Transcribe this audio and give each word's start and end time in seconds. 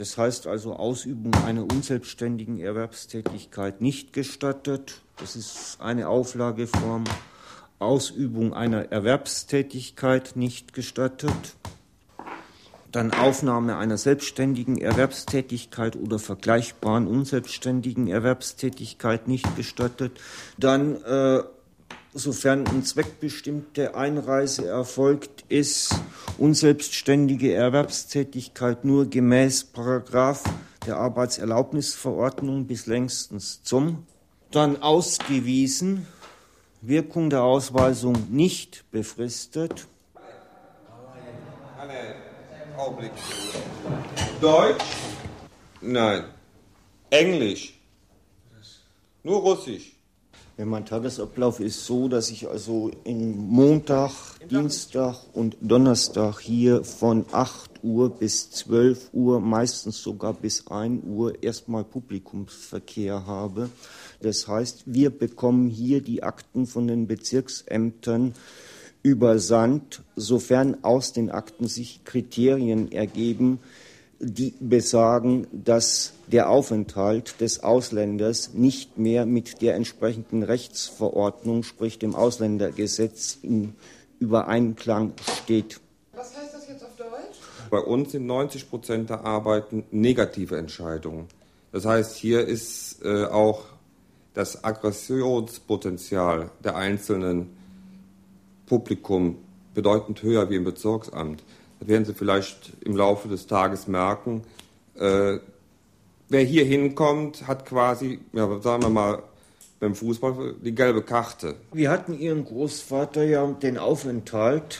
Das 0.00 0.16
heißt 0.16 0.46
also 0.46 0.76
Ausübung 0.76 1.34
einer 1.44 1.62
unselbstständigen 1.62 2.58
Erwerbstätigkeit 2.58 3.82
nicht 3.82 4.14
gestattet. 4.14 5.02
Das 5.18 5.36
ist 5.36 5.76
eine 5.78 6.08
Auflageform. 6.08 7.04
Ausübung 7.78 8.54
einer 8.54 8.90
Erwerbstätigkeit 8.92 10.36
nicht 10.36 10.72
gestattet. 10.72 11.54
Dann 12.90 13.12
Aufnahme 13.12 13.76
einer 13.76 13.98
selbstständigen 13.98 14.78
Erwerbstätigkeit 14.78 15.96
oder 15.96 16.18
vergleichbaren 16.18 17.06
unselbstständigen 17.06 18.08
Erwerbstätigkeit 18.08 19.28
nicht 19.28 19.54
gestattet. 19.54 20.18
Dann 20.56 20.96
äh, 21.04 21.42
sofern 22.12 22.66
eine 22.66 22.82
zweckbestimmte 22.82 23.94
Einreise 23.94 24.66
erfolgt 24.66 25.44
ist, 25.48 25.94
unselbstständige 26.38 27.54
Erwerbstätigkeit 27.54 28.84
nur 28.84 29.08
gemäß 29.08 29.64
Paragraph 29.64 30.44
der 30.86 30.96
Arbeitserlaubnisverordnung 30.96 32.66
bis 32.66 32.86
längstens 32.86 33.62
zum. 33.62 34.06
Dann 34.50 34.82
ausgewiesen, 34.82 36.06
Wirkung 36.80 37.30
der 37.30 37.42
Ausweisung 37.42 38.14
nicht 38.30 38.84
befristet. 38.90 39.86
Augenblick. 42.76 43.12
Deutsch? 44.40 44.84
Nein. 45.82 46.24
Englisch? 47.10 47.74
Nur 49.22 49.40
Russisch? 49.40 49.99
Ja, 50.60 50.66
mein 50.66 50.84
Tagesablauf 50.84 51.58
ist 51.58 51.86
so, 51.86 52.06
dass 52.06 52.30
ich 52.30 52.46
also 52.46 52.90
in 53.04 53.48
Montag, 53.48 54.10
Dienstag 54.50 55.16
und 55.32 55.56
Donnerstag 55.62 56.38
hier 56.38 56.84
von 56.84 57.24
8 57.32 57.82
Uhr 57.82 58.10
bis 58.10 58.50
12 58.50 59.08
Uhr, 59.14 59.40
meistens 59.40 60.02
sogar 60.02 60.34
bis 60.34 60.66
1 60.66 61.02
Uhr, 61.06 61.42
erstmal 61.42 61.82
Publikumsverkehr 61.82 63.26
habe. 63.26 63.70
Das 64.20 64.48
heißt, 64.48 64.82
wir 64.84 65.08
bekommen 65.08 65.70
hier 65.70 66.02
die 66.02 66.22
Akten 66.22 66.66
von 66.66 66.86
den 66.86 67.06
Bezirksämtern 67.06 68.34
übersandt, 69.02 70.02
sofern 70.14 70.76
aus 70.82 71.14
den 71.14 71.30
Akten 71.30 71.68
sich 71.68 72.04
Kriterien 72.04 72.92
ergeben, 72.92 73.60
die 74.20 74.54
besagen, 74.60 75.46
dass 75.50 76.12
der 76.26 76.50
Aufenthalt 76.50 77.40
des 77.40 77.62
Ausländers 77.62 78.52
nicht 78.52 78.98
mehr 78.98 79.24
mit 79.24 79.62
der 79.62 79.74
entsprechenden 79.74 80.42
Rechtsverordnung, 80.42 81.62
sprich 81.62 81.98
dem 81.98 82.14
Ausländergesetz, 82.14 83.38
in 83.42 83.74
Übereinklang 84.18 85.14
steht. 85.42 85.80
Was 86.12 86.36
heißt 86.36 86.54
das 86.54 86.68
jetzt 86.68 86.84
auf 86.84 86.94
Deutsch? 86.96 87.38
Bei 87.70 87.78
uns 87.78 88.12
sind 88.12 88.26
90 88.26 88.68
Prozent 88.68 89.08
der 89.08 89.24
Arbeiten 89.24 89.84
negative 89.90 90.58
Entscheidungen. 90.58 91.26
Das 91.72 91.86
heißt, 91.86 92.16
hier 92.16 92.46
ist 92.46 93.02
äh, 93.02 93.24
auch 93.24 93.64
das 94.34 94.64
Aggressionspotenzial 94.64 96.50
der 96.62 96.76
einzelnen 96.76 97.56
Publikum 98.66 99.38
bedeutend 99.72 100.22
höher 100.22 100.50
wie 100.50 100.56
im 100.56 100.64
Bezirksamt. 100.64 101.42
Das 101.80 101.88
werden 101.88 102.04
Sie 102.04 102.14
vielleicht 102.14 102.72
im 102.82 102.94
Laufe 102.94 103.28
des 103.28 103.46
Tages 103.46 103.88
merken. 103.88 104.42
Äh, 104.94 105.38
wer 106.28 106.42
hier 106.42 106.64
hinkommt, 106.64 107.46
hat 107.48 107.66
quasi, 107.66 108.20
ja, 108.32 108.60
sagen 108.60 108.82
wir 108.82 108.90
mal, 108.90 109.22
beim 109.80 109.94
Fußball 109.94 110.56
die 110.62 110.74
gelbe 110.74 111.02
Karte. 111.02 111.56
Wir 111.72 111.90
hatten 111.90 112.12
Ihren 112.18 112.44
Großvater 112.44 113.24
ja 113.24 113.46
den 113.46 113.78
Aufenthalt 113.78 114.78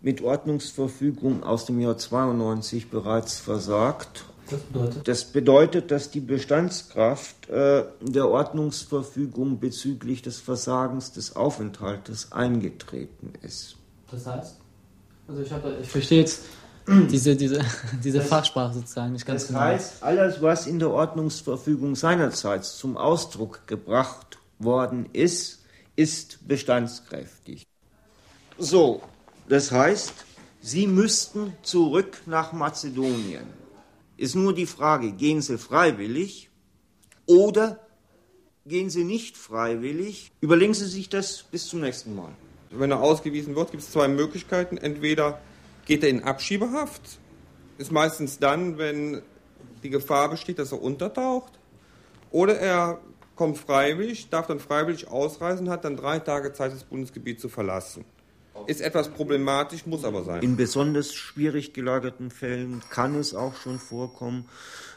mit 0.00 0.22
Ordnungsverfügung 0.22 1.42
aus 1.42 1.64
dem 1.64 1.80
Jahr 1.80 1.98
92 1.98 2.90
bereits 2.90 3.40
versagt. 3.40 4.24
Das 4.50 4.60
bedeutet? 4.60 5.08
Das 5.08 5.24
bedeutet, 5.24 5.90
dass 5.90 6.10
die 6.10 6.20
Bestandskraft 6.20 7.48
äh, 7.48 7.84
der 8.00 8.28
Ordnungsverfügung 8.28 9.58
bezüglich 9.58 10.22
des 10.22 10.38
Versagens 10.38 11.12
des 11.12 11.34
Aufenthaltes 11.34 12.30
eingetreten 12.32 13.32
ist. 13.42 13.76
Das 14.10 14.26
heißt? 14.26 14.63
Also 15.28 15.42
ich, 15.42 15.52
hab, 15.52 15.62
ich 15.80 15.88
verstehe 15.88 16.20
jetzt 16.20 16.42
diese, 16.88 17.34
diese, 17.36 17.60
diese 18.04 18.18
Das- 18.18 18.28
Fachsprache 18.28 18.74
sozusagen 18.74 19.12
nicht 19.12 19.26
ganz 19.26 19.42
Das 19.42 19.48
genau. 19.48 19.60
heißt, 19.60 20.02
alles, 20.02 20.42
was 20.42 20.66
in 20.66 20.78
der 20.78 20.90
Ordnungsverfügung 20.90 21.94
seinerzeit 21.96 22.64
zum 22.64 22.96
Ausdruck 22.96 23.66
gebracht 23.66 24.38
worden 24.58 25.08
ist, 25.12 25.62
ist 25.96 26.46
bestandskräftig. 26.46 27.64
So, 28.58 29.02
das 29.48 29.70
heißt, 29.72 30.12
Sie 30.60 30.86
müssten 30.86 31.52
zurück 31.62 32.22
nach 32.26 32.52
Mazedonien. 32.52 33.46
Ist 34.16 34.34
nur 34.34 34.54
die 34.54 34.64
Frage, 34.66 35.12
gehen 35.12 35.42
Sie 35.42 35.58
freiwillig 35.58 36.48
oder 37.26 37.80
gehen 38.64 38.88
Sie 38.88 39.04
nicht 39.04 39.36
freiwillig? 39.36 40.30
Überlegen 40.40 40.72
Sie 40.72 40.86
sich 40.86 41.08
das 41.08 41.42
bis 41.42 41.66
zum 41.66 41.80
nächsten 41.80 42.14
Mal. 42.14 42.32
Wenn 42.78 42.90
er 42.90 43.00
ausgewiesen 43.00 43.56
wird, 43.56 43.70
gibt 43.70 43.82
es 43.82 43.90
zwei 43.90 44.08
Möglichkeiten. 44.08 44.76
Entweder 44.76 45.40
geht 45.86 46.02
er 46.02 46.10
in 46.10 46.22
Abschiebehaft, 46.24 47.18
ist 47.78 47.92
meistens 47.92 48.38
dann, 48.38 48.78
wenn 48.78 49.22
die 49.82 49.90
Gefahr 49.90 50.30
besteht, 50.30 50.58
dass 50.58 50.72
er 50.72 50.82
untertaucht, 50.82 51.52
oder 52.30 52.58
er 52.58 53.00
kommt 53.36 53.58
freiwillig, 53.58 54.28
darf 54.30 54.46
dann 54.46 54.60
freiwillig 54.60 55.08
ausreisen, 55.08 55.70
hat 55.70 55.84
dann 55.84 55.96
drei 55.96 56.18
Tage 56.18 56.52
Zeit, 56.52 56.72
das 56.72 56.84
Bundesgebiet 56.84 57.40
zu 57.40 57.48
verlassen. 57.48 58.04
Ist 58.66 58.80
etwas 58.80 59.08
problematisch, 59.08 59.84
muss 59.84 60.04
aber 60.04 60.22
sein. 60.22 60.42
In 60.42 60.56
besonders 60.56 61.12
schwierig 61.12 61.74
gelagerten 61.74 62.30
Fällen 62.30 62.82
kann 62.88 63.16
es 63.16 63.34
auch 63.34 63.56
schon 63.56 63.78
vorkommen, 63.78 64.48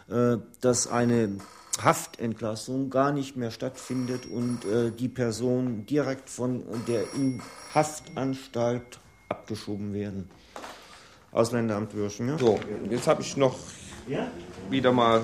äh, 0.09 0.37
dass 0.61 0.87
eine 0.87 1.37
Haftentlassung 1.83 2.89
gar 2.89 3.11
nicht 3.11 3.35
mehr 3.35 3.51
stattfindet 3.51 4.25
und 4.25 4.65
äh, 4.65 4.91
die 4.91 5.09
Person 5.09 5.85
direkt 5.85 6.29
von 6.29 6.63
der 6.87 7.13
in 7.13 7.41
Haftanstalt 7.73 8.99
abgeschoben 9.29 9.93
werden. 9.93 10.29
Ausländeramt 11.31 11.93
Würschen, 11.93 12.29
ja? 12.29 12.37
So, 12.37 12.59
jetzt 12.89 13.07
habe 13.07 13.21
ich 13.21 13.37
noch 13.37 13.55
Ja? 14.07 14.27
wieder 14.69 14.91
mal 14.91 15.21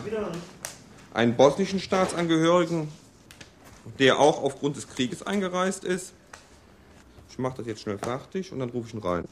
einen 1.14 1.36
bosnischen 1.36 1.80
Staatsangehörigen, 1.80 2.88
der 4.00 4.20
auch 4.20 4.42
aufgrund 4.44 4.78
des 4.78 4.88
Krieges 4.88 5.24
eingereist 5.24 5.84
ist. 5.84 6.14
Ich 7.30 7.40
mache 7.40 7.58
das 7.58 7.68
jetzt 7.68 7.82
schnell 7.82 7.98
fertig 7.98 8.52
und 8.52 8.60
dann 8.60 8.70
rufe 8.70 8.90
ich 8.90 8.94
ihn 8.94 9.02
rein. 9.02 9.26